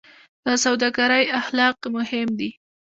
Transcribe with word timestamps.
د 0.45 0.47
سوداګرۍ 0.63 1.23
اخلاق 1.39 1.77
مهم 1.95 2.27
دي 2.39 2.49